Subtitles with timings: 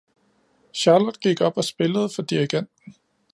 [0.73, 2.93] Charlot gik op og spillede for Dirigenten.